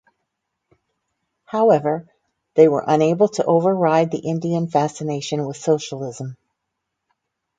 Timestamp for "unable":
2.87-3.27